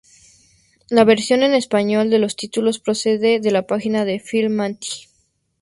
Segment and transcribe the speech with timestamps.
[0.89, 5.05] La versión en español de los títulos procede de la página de Filmaffinity.